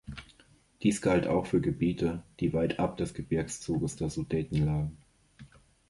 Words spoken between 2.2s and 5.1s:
die weitab des Gebirgszuges der Sudeten lagen.